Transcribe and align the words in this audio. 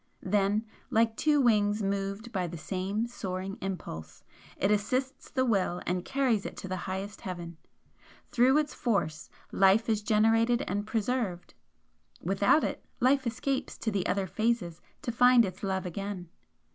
Then, 0.23 0.65
like 0.89 1.15
two 1.15 1.39
wings 1.39 1.83
moved 1.83 2.31
by 2.31 2.47
the 2.47 2.57
same 2.57 3.05
soaring 3.05 3.59
impulse, 3.61 4.23
it 4.57 4.71
assists 4.71 5.29
the 5.29 5.45
Will 5.45 5.79
and 5.85 6.03
carries 6.03 6.43
it 6.43 6.57
to 6.57 6.67
the 6.67 6.75
highest 6.89 7.21
heaven. 7.21 7.57
Through 8.31 8.57
its 8.57 8.73
force 8.73 9.29
life 9.51 9.87
is 9.87 10.01
generated 10.01 10.63
and 10.63 10.87
preserved 10.87 11.53
without 12.19 12.63
it, 12.63 12.83
life 12.99 13.27
escapes 13.27 13.77
to 13.77 14.03
other 14.05 14.25
phases 14.25 14.81
to 15.03 15.11
find 15.11 15.45
its 15.45 15.61
love 15.61 15.85
again. 15.85 16.29